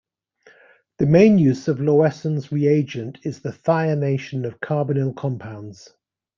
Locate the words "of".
1.67-1.77, 4.47-4.59